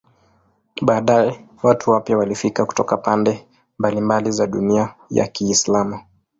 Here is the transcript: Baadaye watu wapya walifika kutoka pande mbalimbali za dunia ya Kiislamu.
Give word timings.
Baadaye 0.81 1.45
watu 1.63 1.91
wapya 1.91 2.17
walifika 2.17 2.65
kutoka 2.65 2.97
pande 2.97 3.47
mbalimbali 3.79 4.31
za 4.31 4.47
dunia 4.47 4.95
ya 5.09 5.27
Kiislamu. 5.27 5.99